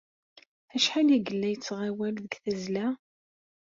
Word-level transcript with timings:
Acḥal 0.75 1.07
ay 1.15 1.21
yella 1.25 1.47
yettɣawal 1.51 2.15
deg 2.21 2.33
tazzla? 2.43 2.87